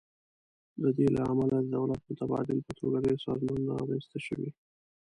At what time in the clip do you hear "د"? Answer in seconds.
0.81-0.83, 1.61-1.65